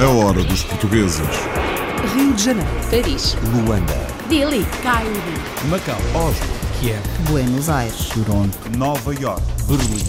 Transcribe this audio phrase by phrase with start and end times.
[0.00, 1.20] A hora dos portugueses.
[2.14, 3.92] Rio de Janeiro, Paris, Luanda,
[4.30, 5.10] Delhi, Cairo,
[5.68, 6.46] Macau, Oslo,
[6.80, 9.42] Kiev, Buenos Aires, Toronto, Nova York.
[9.68, 10.02] Berlim.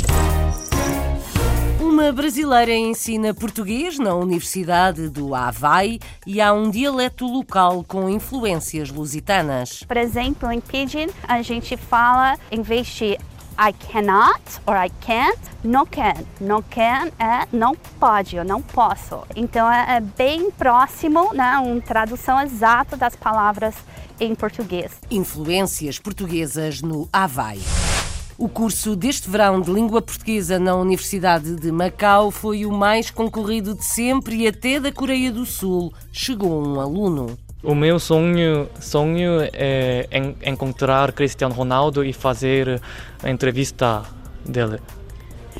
[1.78, 8.90] Uma brasileira ensina português na Universidade do Havaí e há um dialeto local com influências
[8.92, 9.84] lusitanas.
[9.86, 13.18] Por exemplo, em Pidgin, a gente fala, em vez de
[13.58, 16.26] I cannot or I can't, no can.
[16.40, 19.24] No can é não pode, eu não posso.
[19.36, 23.76] Então é, é bem próximo, né, uma tradução exata das palavras
[24.20, 24.92] em português.
[25.10, 27.62] Influências portuguesas no Havaí.
[28.38, 33.74] O curso deste verão de língua portuguesa na Universidade de Macau foi o mais concorrido
[33.74, 37.38] de sempre e até da Coreia do Sul chegou um aluno.
[37.66, 42.80] O meu sonho, sonho é en- encontrar Cristiano Ronaldo e fazer
[43.24, 44.04] a entrevista
[44.48, 44.80] dele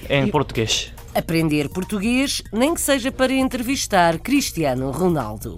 [0.10, 0.94] em português.
[1.16, 5.58] Aprender português, nem que seja para entrevistar Cristiano Ronaldo.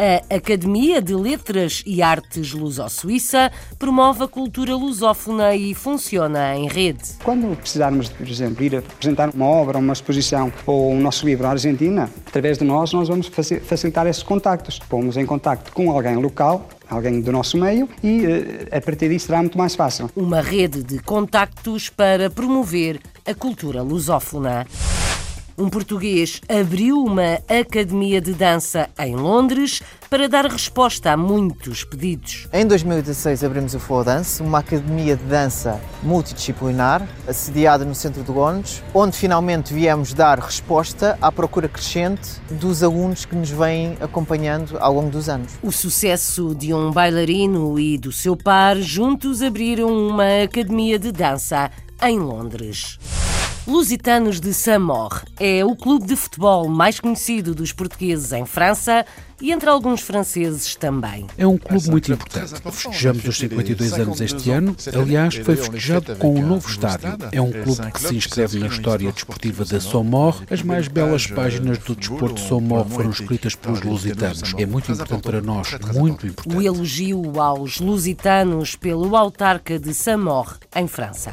[0.00, 7.02] A Academia de Letras e Artes Luso-Suíça promove a cultura lusófona e funciona em rede.
[7.22, 11.50] Quando precisarmos, por exemplo, ir apresentar uma obra, uma exposição ou o nosso livro à
[11.50, 14.78] Argentina, através de nós, nós vamos faci- facilitar esses contactos.
[14.78, 19.26] Pomos em contacto com alguém local, alguém do nosso meio e eh, a partir disso
[19.26, 20.10] será muito mais fácil.
[20.16, 24.66] Uma rede de contactos para promover a cultura lusófona.
[25.60, 32.48] Um português abriu uma academia de dança em Londres para dar resposta a muitos pedidos.
[32.50, 38.30] Em 2016 abrimos o Flow Dance, uma academia de dança multidisciplinar, assediada no centro de
[38.30, 44.78] Londres, onde finalmente viemos dar resposta à procura crescente dos alunos que nos vêm acompanhando
[44.80, 45.52] ao longo dos anos.
[45.62, 51.70] O sucesso de um bailarino e do seu par juntos abriram uma academia de dança
[52.02, 52.98] em Londres.
[53.70, 59.06] Lusitanos de Samor é o clube de futebol mais conhecido dos portugueses em França
[59.40, 61.28] e entre alguns franceses também.
[61.38, 62.52] É um clube muito importante.
[62.60, 64.74] Festejamos os 52 anos este ano.
[64.92, 67.16] Aliás, foi festejado com um novo estádio.
[67.30, 70.42] É um clube que se inscreve na história desportiva da Somor.
[70.50, 74.52] As mais belas páginas do desporto Somor foram escritas pelos lusitanos.
[74.58, 76.66] É muito importante para nós, muito O importante.
[76.66, 81.32] elogio aos lusitanos pelo autarca de Samor, em França.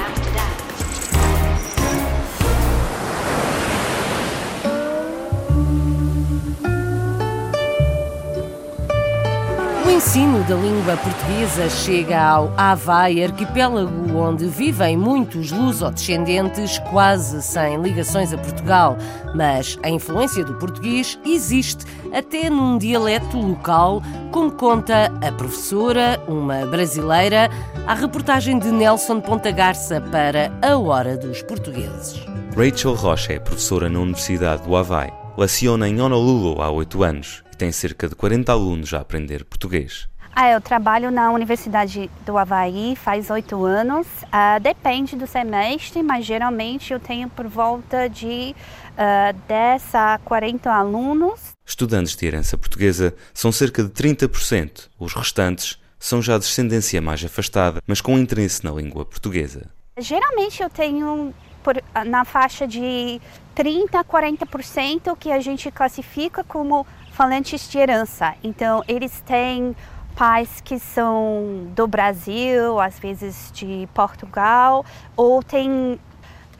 [10.01, 18.33] ensino da língua portuguesa chega ao Havaí, arquipélago onde vivem muitos lusodescendentes quase sem ligações
[18.33, 18.97] a Portugal.
[19.35, 24.01] Mas a influência do português existe até num dialeto local,
[24.31, 27.47] como conta a professora, uma brasileira,
[27.85, 32.25] a reportagem de Nelson Ponta Garça para A Hora dos Portugueses.
[32.57, 35.11] Rachel Rocha é professora na Universidade do Havaí.
[35.37, 40.07] Leciona em Honolulu há 8 anos tem cerca de 40 alunos a aprender português.
[40.35, 44.07] Ah, eu trabalho na Universidade do Havaí faz oito anos.
[44.31, 48.55] Ah, depende do semestre, mas geralmente eu tenho por volta de
[48.97, 51.39] ah, 10 a 40 alunos.
[51.63, 54.89] Estudantes de herança portuguesa são cerca de 30%.
[54.97, 59.69] Os restantes são já de descendência mais afastada, mas com interesse na língua portuguesa.
[59.99, 63.21] Geralmente eu tenho por- na faixa de
[63.53, 66.87] 30 a 40% que a gente classifica como
[67.21, 68.33] falantes de herança.
[68.43, 69.75] Então, eles têm
[70.15, 74.83] pais que são do Brasil, às vezes de Portugal,
[75.15, 75.99] ou têm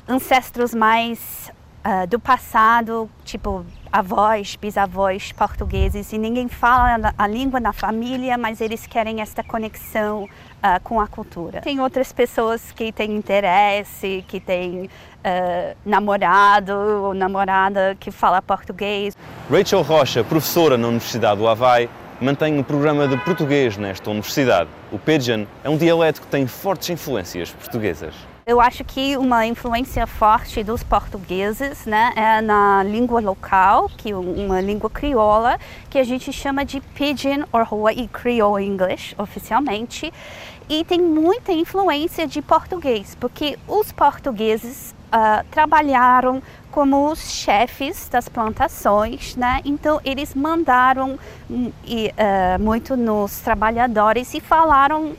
[0.07, 1.51] ancestros mais
[1.83, 8.61] ah, do passado, tipo avós, bisavós portugueses, e ninguém fala a língua na família, mas
[8.61, 10.29] eles querem esta conexão
[10.61, 11.59] ah, com a cultura.
[11.61, 14.91] Tem outras pessoas que têm interesse, que têm
[15.23, 19.17] ah, namorado ou namorada que fala português.
[19.51, 21.89] Rachel Rocha, professora na Universidade do Havaí,
[22.21, 24.69] mantém um programa de português nesta universidade.
[24.93, 28.15] O Pidgin é um dialeto que tem fortes influências portuguesas.
[28.45, 34.61] Eu acho que uma influência forte dos portugueses né, é na língua local, que uma
[34.61, 35.59] língua crioula,
[35.89, 40.13] que a gente chama de Pidgin or Hawaii Creole English, oficialmente.
[40.69, 46.41] E tem muita influência de português, porque os portugueses ah, trabalharam
[46.71, 49.59] como os chefes das plantações, né?
[49.65, 51.19] Então eles mandaram
[51.49, 55.13] hum, e, ah, muito nos trabalhadores e falaram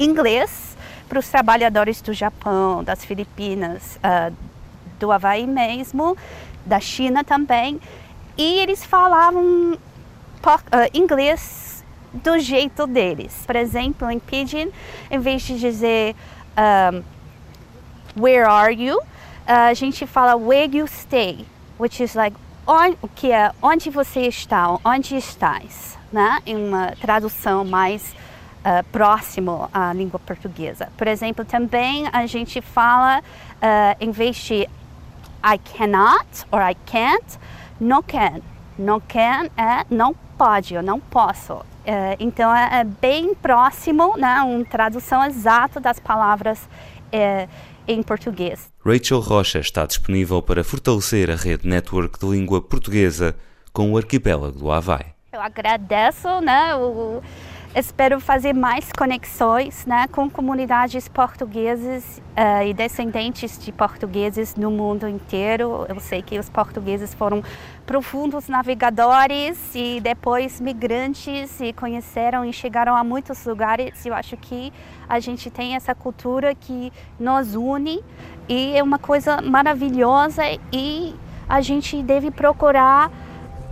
[0.00, 0.76] inglês
[1.08, 4.32] para os trabalhadores do Japão, das Filipinas, ah,
[4.98, 6.16] do Havaí mesmo,
[6.64, 7.80] da China também.
[8.36, 9.78] E eles falavam
[10.92, 13.42] inglês do jeito deles.
[13.46, 14.70] Por exemplo, em Pidgin,
[15.10, 16.14] em vez de dizer
[16.56, 17.02] um,
[18.20, 18.98] where are you,
[19.46, 21.44] a gente fala where you stay,
[21.78, 26.40] which is like on, que é onde você está, onde estás, né?
[26.44, 28.14] Em uma tradução mais
[28.60, 30.88] uh, próximo à língua portuguesa.
[30.96, 34.68] Por exemplo, também a gente fala uh, em vez de
[35.44, 37.38] I cannot or I can't,
[37.80, 38.40] no can.
[38.76, 41.64] No can é não pode, eu não posso.
[41.84, 46.68] É, então é, é, bem próximo, né, uma tradução exata das palavras
[47.12, 47.48] é,
[47.86, 48.68] em português.
[48.84, 53.36] Rachel Rocha está disponível para fortalecer a rede network de língua portuguesa
[53.72, 55.06] com o arquipélago do Havaí.
[55.32, 57.22] Eu agradeço né, o,
[57.78, 65.06] espero fazer mais conexões né, com comunidades portuguesas uh, e descendentes de portugueses no mundo
[65.06, 65.84] inteiro.
[65.86, 67.44] Eu sei que os portugueses foram
[67.84, 74.06] profundos navegadores e depois migrantes e conheceram e chegaram a muitos lugares.
[74.06, 74.72] Eu acho que
[75.06, 76.90] a gente tem essa cultura que
[77.20, 78.02] nos une
[78.48, 81.14] e é uma coisa maravilhosa e
[81.46, 83.10] a gente deve procurar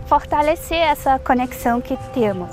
[0.05, 2.49] fortalecer essa conexão que temos.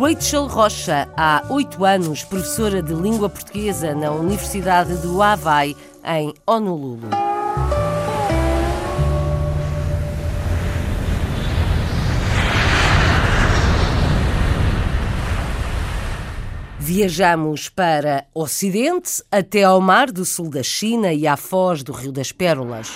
[0.00, 7.08] Rachel Rocha, há oito anos, professora de língua portuguesa na Universidade do Havaí, em Honolulu.
[16.78, 22.12] Viajamos para Ocidente, até ao Mar do Sul da China e à foz do Rio
[22.12, 22.90] das Pérolas.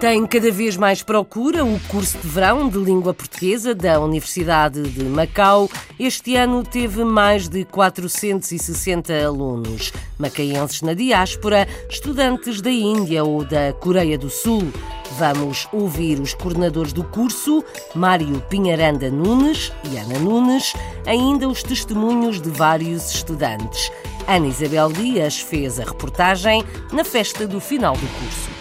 [0.00, 5.04] Tem cada vez mais procura o curso de verão de língua portuguesa da Universidade de
[5.04, 5.70] Macau.
[5.98, 13.72] Este ano teve mais de 460 alunos, macaenses na diáspora, estudantes da Índia ou da
[13.72, 14.70] Coreia do Sul.
[15.18, 17.64] Vamos ouvir os coordenadores do curso,
[17.94, 20.74] Mário Pinharanda Nunes e Ana Nunes,
[21.06, 23.90] ainda os testemunhos de vários estudantes.
[24.28, 26.62] Ana Isabel Dias fez a reportagem
[26.92, 28.55] na festa do final do curso.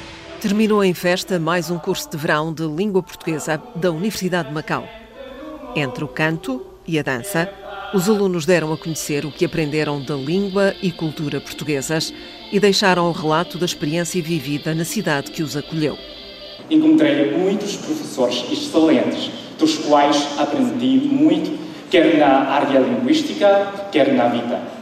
[0.45, 4.87] Terminou em festa mais um curso de verão de língua portuguesa da Universidade de Macau.
[5.75, 7.51] Entre o canto e a dança,
[7.95, 12.13] os alunos deram a conhecer o que aprenderam da língua e cultura portuguesas
[12.51, 15.97] e deixaram o relato da experiência vivida na cidade que os acolheu.
[16.69, 21.57] Encontrei muitos professores excelentes, dos quais aprendi muito,
[21.89, 24.74] quer na área linguística, quer na vida.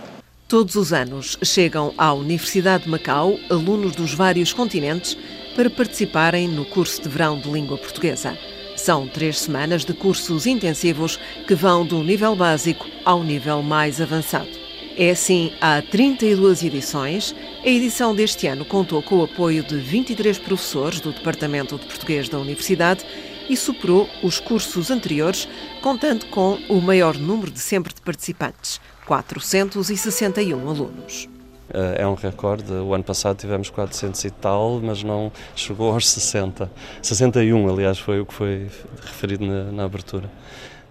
[0.54, 5.18] Todos os anos chegam à Universidade de Macau alunos dos vários continentes
[5.56, 8.38] para participarem no curso de verão de língua portuguesa.
[8.76, 14.52] São três semanas de cursos intensivos que vão do nível básico ao nível mais avançado.
[14.96, 17.34] É assim há 32 edições.
[17.66, 22.30] A edição deste ano contou com o apoio de 23 professores do Departamento de Português
[22.30, 23.04] da Universidade
[23.50, 25.48] e superou os cursos anteriores,
[25.82, 31.28] contando com o maior número de sempre de participantes, 461 alunos.
[31.74, 32.72] Eh, é um recorde.
[32.72, 36.70] O ano passado tivemos 400 e tal, mas não chegou aos 60.
[37.02, 38.70] 61, aliás, foi o que foi
[39.02, 40.30] referido na, na abertura.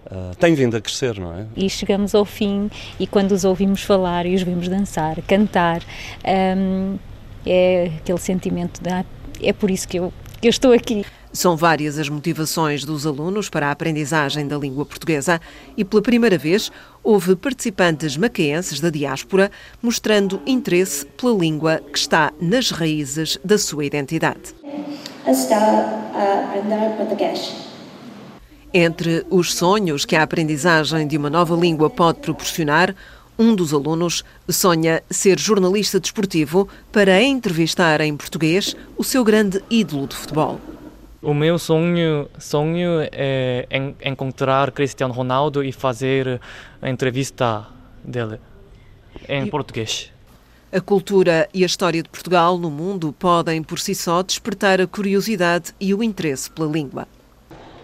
[0.05, 1.45] Uh, tem vindo a crescer, não é?
[1.55, 2.69] E chegamos ao fim
[2.99, 5.81] e quando os ouvimos falar e os vimos dançar, cantar,
[6.57, 6.97] um,
[7.45, 9.05] é aquele sentimento de ah,
[9.41, 11.05] é por isso que eu, que eu estou aqui.
[11.33, 15.41] São várias as motivações dos alunos para a aprendizagem da língua portuguesa
[15.75, 16.71] e, pela primeira vez,
[17.03, 23.83] houve participantes macaenses da diáspora mostrando interesse pela língua que está nas raízes da sua
[23.83, 24.53] identidade.
[25.27, 27.51] Está a aprender português.
[28.71, 32.95] Entre os sonhos que a aprendizagem de uma nova língua pode proporcionar,
[33.39, 40.05] um dos alunos sonha ser jornalista desportivo para entrevistar em português o seu grande ídolo
[40.05, 40.59] de futebol.
[41.23, 43.65] O meu sonho, sonho é
[44.03, 46.41] encontrar Cristiano Ronaldo e fazer
[46.81, 47.65] a entrevista
[48.03, 48.41] dele
[49.29, 49.49] em e...
[49.49, 50.11] português.
[50.69, 54.87] A cultura e a história de Portugal no mundo podem por si só despertar a
[54.87, 57.07] curiosidade e o interesse pela língua.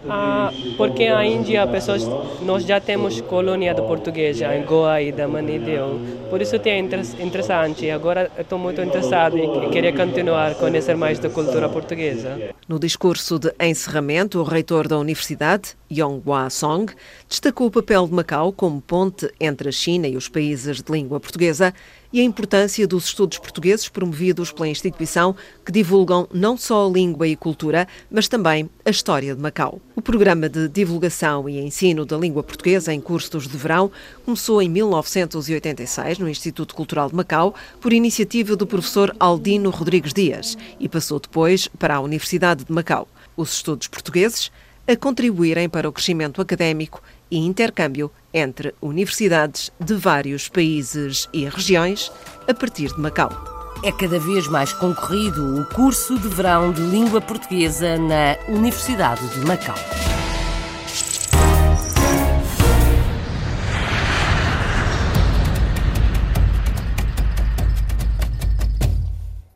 [0.08, 2.06] Ah, porque a Índia, pessoas,
[2.42, 6.00] nós já temos colônia de português em Goa e da Manideu.
[6.30, 7.90] Por isso é interessante.
[7.90, 12.38] Agora estou muito interessado e queria continuar a conhecer mais da cultura portuguesa.
[12.66, 16.92] No discurso de encerramento, o reitor da universidade, Yonghua Song,
[17.28, 21.20] destacou o papel de Macau como ponte entre a China e os países de língua
[21.20, 21.74] portuguesa
[22.12, 27.28] e a importância dos estudos portugueses promovidos pela instituição que divulgam não só a língua
[27.28, 29.80] e cultura, mas também a história de Macau.
[29.94, 33.90] O programa de divulgação e ensino da língua portuguesa em cursos de verão
[34.24, 40.56] começou em 1986 no Instituto Cultural de Macau por iniciativa do professor Aldino Rodrigues Dias
[40.78, 43.06] e passou depois para a Universidade de Macau.
[43.36, 44.50] os estudos portugueses
[44.86, 47.00] a contribuírem para o crescimento académico
[47.30, 52.10] e intercâmbio entre universidades de vários países e regiões
[52.48, 53.30] a partir de Macau.
[53.82, 59.40] É cada vez mais concorrido o curso de verão de língua portuguesa na Universidade de
[59.46, 59.76] Macau.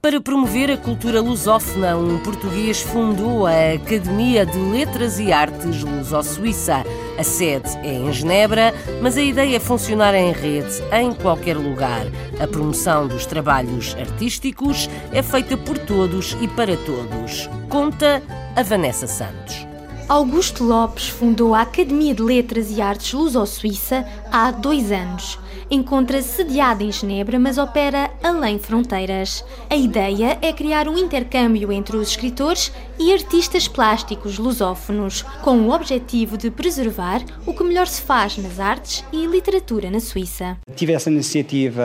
[0.05, 6.85] Para promover a cultura lusófona, um português fundou a Academia de Letras e Artes Luso-Suíça.
[7.17, 12.07] A sede é em Genebra, mas a ideia é funcionar em rede, em qualquer lugar.
[12.41, 17.49] A promoção dos trabalhos artísticos é feita por todos e para todos.
[17.69, 18.21] Conta
[18.57, 19.67] a Vanessa Santos.
[20.09, 25.39] Augusto Lopes fundou a Academia de Letras e Artes Luso-Suíça há dois anos
[25.75, 29.45] encontra-se sediada em Genebra, mas opera além fronteiras.
[29.69, 35.73] A ideia é criar um intercâmbio entre os escritores e artistas plásticos lusófonos, com o
[35.73, 40.57] objetivo de preservar o que melhor se faz nas artes e literatura na Suíça.
[40.77, 41.83] Tive essa iniciativa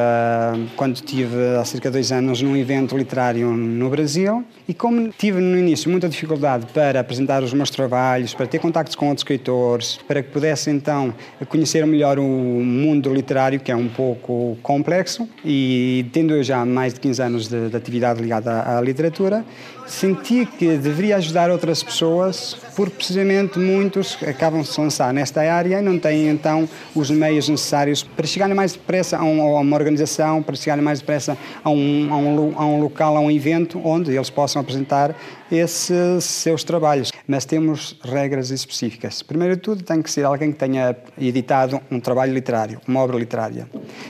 [0.76, 5.40] quando tive há cerca de dois anos num evento literário no Brasil e como tive
[5.40, 10.00] no início muita dificuldade para apresentar os meus trabalhos, para ter contactos com outros escritores,
[10.08, 11.14] para que pudesse então
[11.48, 17.00] conhecer melhor o mundo literário que é um pouco complexo e tendo já mais de
[17.00, 19.44] 15 anos de, de atividade ligada à, à literatura,
[19.88, 25.80] senti que deveria ajudar outras pessoas, porque precisamente muitos acabam de se lançar nesta área
[25.80, 29.76] e não têm então os meios necessários para chegarem mais depressa a, um, a uma
[29.76, 33.82] organização, para chegarem mais depressa a um, a, um, a um local, a um evento
[33.84, 35.14] onde eles possam apresentar
[35.52, 37.12] esses seus trabalhos.
[37.28, 39.22] Mas temos regras específicas.
[39.22, 43.18] Primeiro de tudo, tem que ser alguém que tenha editado um trabalho literário, uma obra
[43.18, 43.68] literária.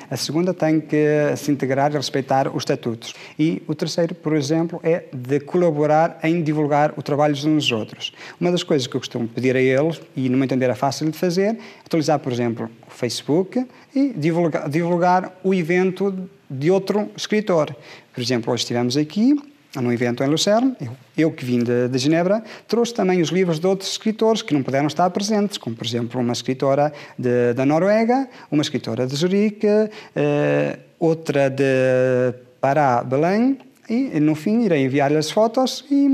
[0.10, 3.14] A segunda tem que se integrar e respeitar os estatutos.
[3.38, 8.14] E o terceiro, por exemplo, é de colaborar em divulgar o trabalho uns dos outros.
[8.40, 11.10] Uma das coisas que eu costumo pedir a eles, e no meu entender é fácil
[11.10, 17.76] de fazer, utilizar, por exemplo, o Facebook e divulgar, divulgar o evento de outro escritor.
[18.14, 19.36] Por exemplo, hoje estivemos aqui
[19.76, 23.60] num evento em Lucerne, eu, eu que vim de, de, Genebra, trouxe também os livros
[23.60, 27.66] de outros escritores que não puderam estar presentes, como por exemplo uma escritora de, da
[27.66, 33.60] Noruega, uma escritora de Zurique, uh, outra de Pará, Belém,
[33.90, 36.08] e no fim irei enviar-lhe as fotos e,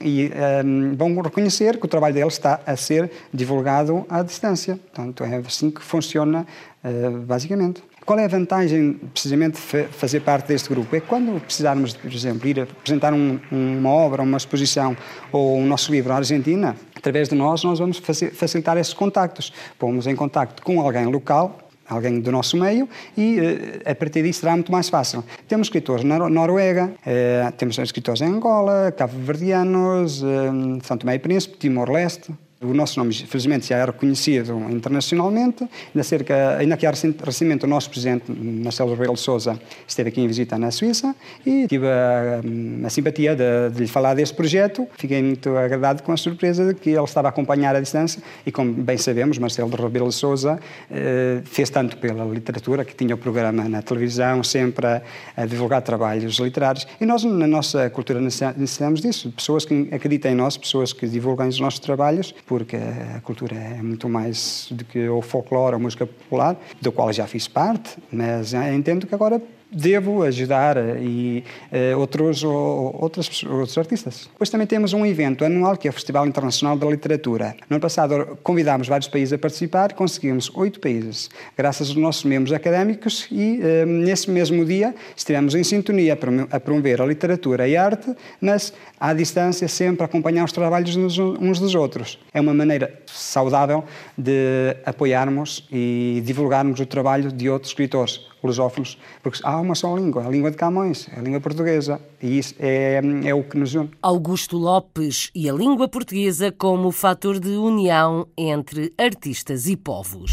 [0.00, 0.30] e
[0.64, 4.78] um, vão reconhecer que o trabalho deles está a ser divulgado à distância.
[4.92, 6.46] Portanto, é assim que funciona
[6.84, 7.82] uh, basicamente.
[8.04, 10.96] Qual é a vantagem, precisamente, de fazer parte deste grupo?
[10.96, 14.96] É que quando precisarmos, por exemplo, ir apresentar um, uma obra, uma exposição
[15.30, 19.52] ou o um nosso livro à Argentina, através de nós, nós vamos facilitar esses contactos.
[19.78, 24.40] Pomos em contacto com alguém local, alguém do nosso meio, e eh, a partir disso
[24.40, 25.24] será muito mais fácil.
[25.48, 31.56] Temos escritores na Noruega, eh, temos escritores em Angola, Cabo-Verdianos, eh, São Tomé e Príncipe,
[31.58, 35.66] Timor-Leste, o nosso nome, felizmente, já é reconhecido internacionalmente.
[35.94, 40.20] Ainda, cerca, ainda que há recentemente o nosso presidente, Marcelo Rebelo de Sousa, esteve aqui
[40.20, 42.42] em visita na Suíça e tive a,
[42.84, 44.86] a simpatia de, de, lhe falar deste projeto.
[44.98, 48.52] Fiquei muito agradado com a surpresa de que ele estava a acompanhar à distância e,
[48.52, 53.18] como bem sabemos, Marcelo Rebelo de Sousa eh, fez tanto pela literatura, que tinha o
[53.18, 55.02] programa na televisão, sempre a,
[55.34, 56.86] a divulgar trabalhos literários.
[57.00, 59.32] E nós, na nossa cultura, necessitamos disso.
[59.32, 63.80] Pessoas que acreditem em nós, pessoas que divulguem os nossos trabalhos porque a cultura é
[63.80, 68.52] muito mais do que o folclore, a música popular, do qual já fiz parte, mas
[68.52, 69.40] entendo que agora
[69.70, 74.28] devo ajudar eh, e uh, outros, ou, outros, outros artistas.
[74.32, 77.56] Depois também temos um evento anual que é o Festival Internacional da Literatura.
[77.68, 82.52] No ano passado convidámos vários países a participar conseguimos oito países, graças aos nossos membros
[82.52, 86.18] académicos e uh, nesse mesmo dia estivemos em sintonia
[86.50, 91.58] a promover a literatura e a arte, mas à distância sempre acompanhar os trabalhos uns
[91.58, 92.18] dos outros.
[92.32, 93.84] É uma maneira saudável
[94.16, 100.26] de apoiarmos e divulgarmos o trabalho de outros escritores lusófonos, porque há uma só língua,
[100.26, 103.90] a língua de Camões, a língua portuguesa, e isso é, é o que nos une.
[104.02, 110.32] Augusto Lopes e a língua portuguesa como fator de união entre artistas e povos.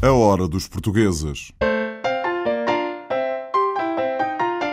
[0.00, 1.52] A hora dos portugueses.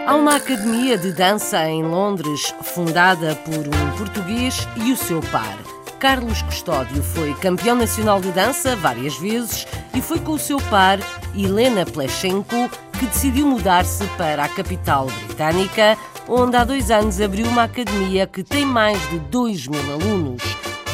[0.08, 5.79] Há uma academia de dança em Londres, fundada por um português e o seu par.
[6.00, 10.98] Carlos Custódio foi campeão nacional de dança várias vezes e foi com o seu par,
[11.36, 17.64] Helena Plechenko, que decidiu mudar-se para a capital britânica, onde há dois anos abriu uma
[17.64, 20.42] academia que tem mais de 2 mil alunos.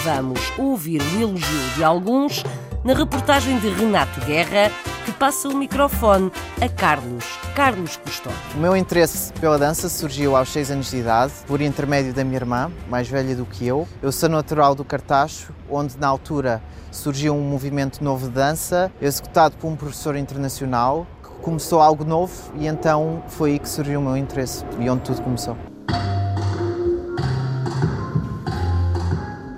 [0.03, 2.43] Vamos ouvir o elogio de alguns
[2.83, 4.71] na reportagem de Renato Guerra,
[5.05, 7.23] que passa o microfone a Carlos,
[7.55, 8.39] Carlos Custódio.
[8.55, 12.37] O meu interesse pela dança surgiu aos 6 anos de idade, por intermédio da minha
[12.37, 13.87] irmã, mais velha do que eu.
[14.01, 19.55] Eu sou natural do Cartacho, onde na altura surgiu um movimento novo de dança, executado
[19.57, 24.03] por um professor internacional, que começou algo novo e então foi aí que surgiu o
[24.03, 25.55] meu interesse e onde tudo começou.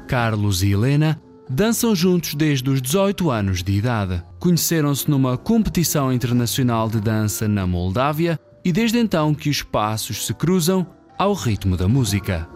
[0.07, 4.23] Carlos e Helena dançam juntos desde os 18 anos de idade.
[4.39, 10.33] Conheceram-se numa competição internacional de dança na Moldávia e desde então que os passos se
[10.33, 10.85] cruzam
[11.17, 12.47] ao ritmo da música.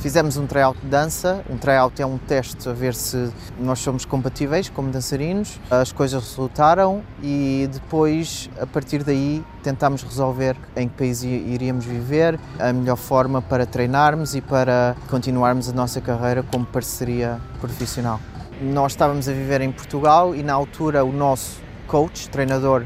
[0.00, 1.42] Fizemos um tryout de dança.
[1.50, 5.58] Um tryout é um teste a ver se nós somos compatíveis como dançarinos.
[5.70, 12.38] As coisas resultaram e depois, a partir daí, tentámos resolver em que país iríamos viver,
[12.58, 18.20] a melhor forma para treinarmos e para continuarmos a nossa carreira como parceria profissional.
[18.60, 22.84] Nós estávamos a viver em Portugal e, na altura, o nosso coach, treinador,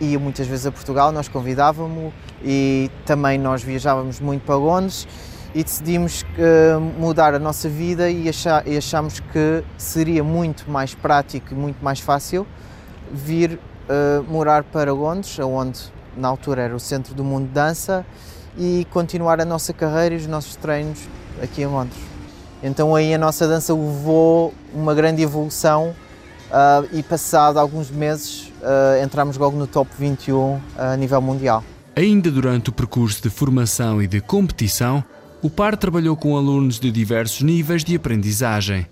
[0.00, 5.08] ia muitas vezes a Portugal, nós convidávamos e também nós viajávamos muito para Londres
[5.54, 10.94] e decidimos uh, mudar a nossa vida e, achar, e achamos que seria muito mais
[10.94, 12.46] prático e muito mais fácil
[13.12, 15.80] vir uh, morar para Londres, onde
[16.16, 18.04] na altura era o centro do mundo de dança,
[18.56, 21.00] e continuar a nossa carreira e os nossos treinos
[21.42, 21.98] aqui em Londres.
[22.62, 25.94] Então aí a nossa dança levou uma grande evolução
[26.48, 28.50] uh, e passado alguns meses
[29.02, 31.64] entramos logo no top 21 a nível mundial.
[31.96, 35.04] Ainda durante o percurso de formação e de competição,
[35.42, 38.86] o par trabalhou com alunos de diversos níveis de aprendizagem.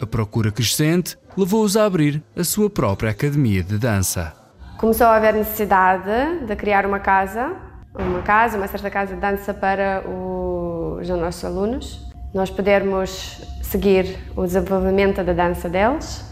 [0.00, 4.32] A procura crescente levou-os a abrir a sua própria academia de dança.
[4.78, 7.52] Começou a haver necessidade de criar uma casa,
[7.94, 12.04] uma casa, uma certa casa de dança para os nossos alunos,
[12.34, 16.24] nós podermos seguir o desenvolvimento da dança deles.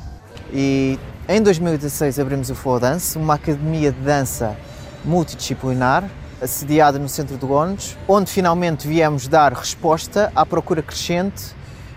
[0.53, 0.99] E
[1.29, 4.57] em 2016 abrimos o Flow Dance, uma academia de dança
[5.05, 6.11] multidisciplinar
[6.47, 11.54] sediada no centro de Londres, onde finalmente viemos dar resposta à procura crescente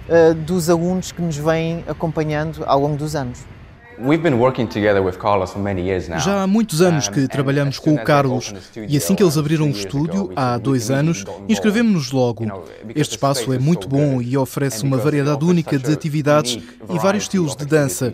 [0.10, 3.40] uh, dos alunos que nos vêm acompanhando ao longo dos anos.
[6.20, 9.70] Já há muitos anos que trabalhamos com o Carlos e assim que eles abriram o
[9.70, 12.46] estúdio, há dois anos, inscrevemos-nos logo.
[12.96, 17.56] Este espaço é muito bom e oferece uma variedade única de atividades e vários estilos
[17.56, 18.12] de dança.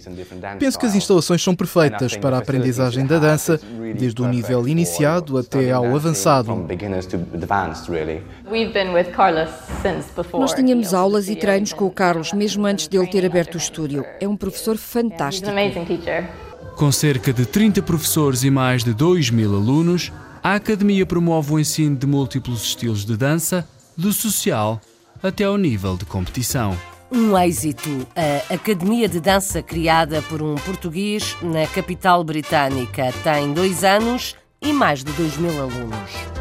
[0.59, 3.59] Penso que as instalações são perfeitas para a aprendizagem da dança,
[3.97, 6.67] desde o nível iniciado até ao avançado.
[10.33, 14.05] Nós tínhamos aulas e treinos com o Carlos mesmo antes dele ter aberto o estúdio.
[14.19, 15.49] É um professor fantástico.
[16.75, 20.11] Com cerca de 30 professores e mais de 2 mil alunos,
[20.41, 24.79] a Academia promove o ensino de múltiplos estilos de dança, do social
[25.21, 26.77] até ao nível de competição.
[27.11, 28.07] Um êxito.
[28.15, 34.71] A Academia de Dança, criada por um português na capital britânica, tem dois anos e
[34.71, 36.38] mais de 2 mil alunos.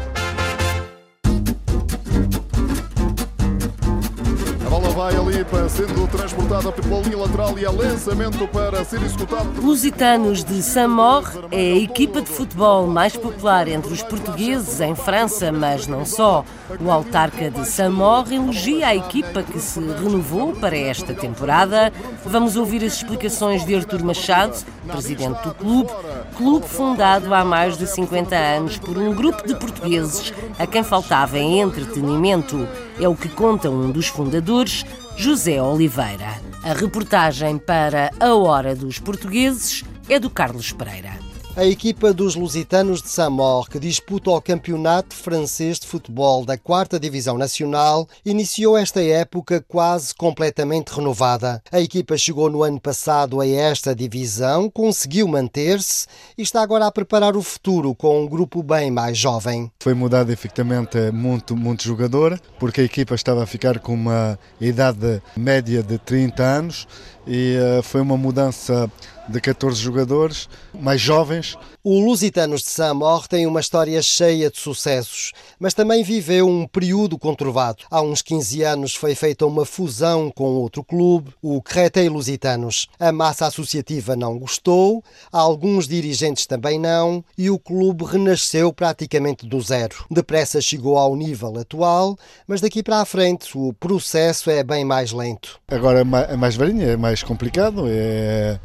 [4.99, 9.49] Vai ali sendo transportada pela linha lateral e é lançamento para ser executado.
[9.61, 15.53] Lusitanos de Saint-Maur é a equipa de futebol mais popular entre os portugueses em França,
[15.53, 16.43] mas não só.
[16.81, 21.93] O autarca de Saint-Maur elogia a equipa que se renovou para esta temporada.
[22.25, 25.91] Vamos ouvir as explicações de Artur Machado, presidente do clube,
[26.35, 31.39] clube fundado há mais de 50 anos por um grupo de portugueses a quem faltava
[31.39, 32.67] entretenimento.
[32.99, 34.85] É o que conta um dos fundadores,
[35.15, 36.37] José Oliveira.
[36.63, 41.28] A reportagem para A Hora dos Portugueses é do Carlos Pereira.
[41.59, 46.97] A equipa dos Lusitanos de Saint-Maur, que disputa o Campeonato Francês de Futebol da 4
[46.97, 51.61] Divisão Nacional, iniciou esta época quase completamente renovada.
[51.69, 56.91] A equipa chegou no ano passado a esta divisão, conseguiu manter-se e está agora a
[56.93, 59.69] preparar o futuro com um grupo bem mais jovem.
[59.81, 65.21] Foi mudado efetivamente muito, muito jogador, porque a equipa estava a ficar com uma idade
[65.35, 66.87] média de 30 anos
[67.27, 68.89] e uh, foi uma mudança
[69.29, 71.57] de 14 jogadores mais jovens.
[71.83, 77.17] O Lusitanos de Samor tem uma história cheia de sucessos, mas também viveu um período
[77.17, 77.83] conturbado.
[77.89, 82.87] Há uns 15 anos foi feita uma fusão com outro clube, o Cretei Lusitanos.
[82.99, 89.61] A massa associativa não gostou, alguns dirigentes também não, e o clube renasceu praticamente do
[89.61, 90.05] zero.
[90.11, 95.11] Depressa chegou ao nível atual, mas daqui para a frente o processo é bem mais
[95.11, 95.59] lento.
[95.69, 98.59] Agora é mais velhinho, é mais complicado, é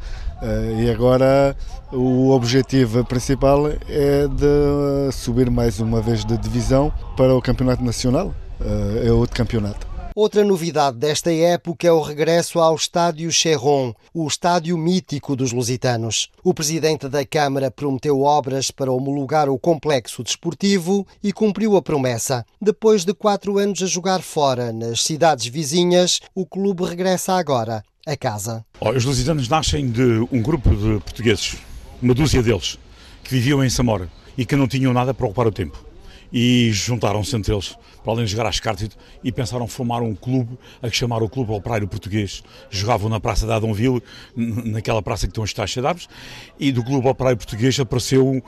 [0.79, 1.55] e agora
[1.91, 8.33] o objetivo principal é de subir mais uma vez de divisão para o campeonato nacional.
[8.59, 9.94] Uh, é outro campeonato.
[10.15, 16.29] Outra novidade desta época é o regresso ao Estádio Cherron, o estádio mítico dos lusitanos.
[16.41, 22.45] O presidente da Câmara prometeu obras para homologar o complexo desportivo e cumpriu a promessa.
[22.61, 28.15] Depois de quatro anos a jogar fora, nas cidades vizinhas, o clube regressa agora a
[28.15, 28.65] casa.
[28.79, 31.57] Os lusitanos nascem de um grupo de portugueses,
[32.01, 32.79] uma dúzia deles,
[33.21, 35.83] que viviam em Samora e que não tinham nada para ocupar o tempo.
[36.31, 38.89] E juntaram-se entre eles, para além de jogar às cartas,
[39.23, 42.43] e pensaram formar um clube, a que chamaram o Clube Operário Português.
[42.69, 44.01] Jogavam na Praça de Adonville,
[44.35, 46.07] naquela praça que estão as taxas de aves,
[46.59, 48.43] e do Clube Operário Português apareceu,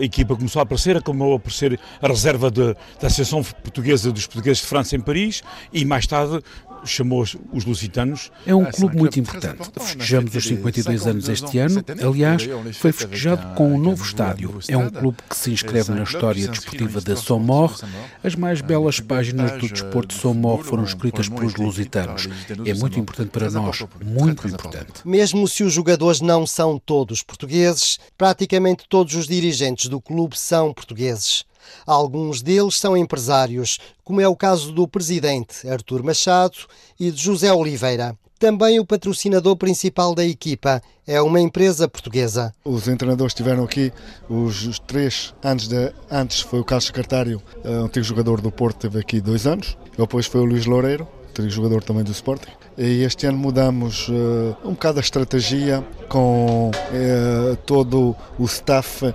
[0.00, 4.26] a equipa começou a aparecer, acabou a aparecer a reserva de, da Associação Portuguesa dos
[4.26, 5.42] Portugueses de França em Paris,
[5.72, 6.42] e mais tarde
[6.84, 8.30] chamou os lusitanos.
[8.46, 9.70] É um clube muito importante.
[9.78, 11.84] Festejamos os 52 anos este ano.
[12.04, 12.42] Aliás,
[12.74, 14.58] foi festejado com um novo estádio.
[14.68, 17.78] É um clube que se inscreve na história desportiva da Somor.
[18.22, 22.28] As mais belas páginas do desporto de Somor foram escritas pelos lusitanos.
[22.66, 24.92] É muito importante para nós, muito importante.
[25.04, 30.72] Mesmo se os jogadores não são todos portugueses, praticamente todos os dirigentes do clube são
[30.72, 31.44] portugueses.
[31.86, 36.56] Alguns deles são empresários, como é o caso do presidente Artur Machado
[36.98, 38.16] e de José Oliveira.
[38.42, 42.52] Também o patrocinador principal da equipa é uma empresa portuguesa.
[42.64, 43.92] Os treinadores estiveram aqui
[44.28, 48.98] os três anos de, antes foi o Carlos Secretário, um antigo jogador do Porto, teve
[48.98, 49.78] aqui dois anos.
[49.96, 51.06] Depois foi o Luís Loureiro,
[51.50, 52.50] jogador também do Sporting.
[52.76, 59.14] E este ano mudamos uh, um bocado a estratégia com uh, todo o staff uh,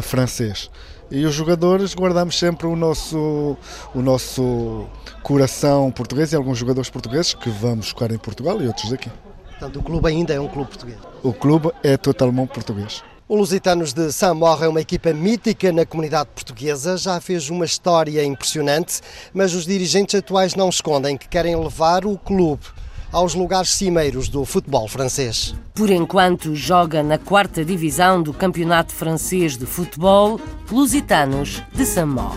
[0.00, 0.70] francês.
[1.14, 3.54] E os jogadores guardamos sempre o nosso,
[3.94, 4.86] o nosso
[5.22, 9.10] coração português e alguns jogadores portugueses que vamos jogar em Portugal e outros aqui.
[9.50, 10.96] Portanto, o clube ainda é um clube português?
[11.22, 13.04] O clube é totalmente português.
[13.28, 18.24] O Lusitanos de Samorra é uma equipa mítica na comunidade portuguesa, já fez uma história
[18.24, 19.02] impressionante,
[19.34, 22.64] mas os dirigentes atuais não escondem que querem levar o clube
[23.12, 25.54] aos lugares cimeiros do futebol francês.
[25.74, 32.36] Por enquanto, joga na quarta divisão do Campeonato Francês de Futebol, Lusitanos de Saint-Maur.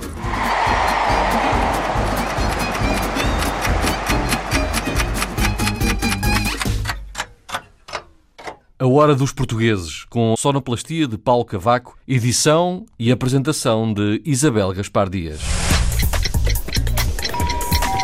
[8.78, 15.10] A Hora dos Portugueses, com sonoplastia de Paulo Cavaco, edição e apresentação de Isabel Gaspar
[15.10, 15.40] Dias.